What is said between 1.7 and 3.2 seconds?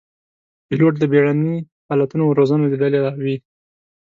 حالتونو روزنه لیدلې